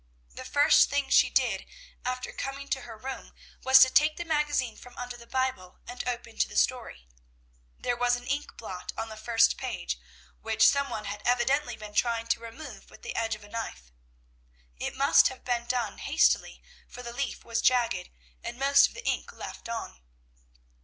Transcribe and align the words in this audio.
The 0.31 0.45
first 0.45 0.89
thing 0.89 1.11
she 1.11 1.29
did 1.29 1.67
after 2.03 2.31
coming 2.33 2.67
to 2.69 2.81
her 2.81 2.97
room 2.97 3.33
was 3.63 3.81
to 3.81 3.89
take 3.91 4.17
the 4.17 4.25
magazine 4.25 4.75
from 4.75 4.97
under 4.97 5.15
the 5.15 5.27
Bible, 5.27 5.77
and 5.87 6.03
open 6.07 6.39
to 6.39 6.47
the 6.49 6.57
story. 6.57 7.07
There 7.77 7.95
was 7.95 8.15
an 8.15 8.25
ink 8.25 8.57
blot 8.57 8.91
on 8.97 9.09
the 9.09 9.15
first 9.15 9.57
page, 9.59 9.99
which 10.41 10.67
some 10.67 10.89
one 10.89 11.05
had 11.05 11.21
evidently 11.23 11.75
been 11.77 11.93
trying 11.93 12.25
to 12.29 12.39
remove 12.39 12.89
with 12.89 13.03
the 13.03 13.15
edge 13.15 13.35
of 13.35 13.43
a 13.43 13.47
knife. 13.49 13.91
It 14.79 14.95
must 14.95 15.27
have 15.27 15.45
been 15.45 15.67
done 15.67 15.99
hastily, 15.99 16.63
for 16.87 17.03
the 17.03 17.13
leaf 17.13 17.45
was 17.45 17.61
jagged, 17.61 18.09
and 18.43 18.57
most 18.57 18.87
of 18.87 18.95
the 18.95 19.05
ink 19.05 19.31
left 19.31 19.69
on. 19.69 20.01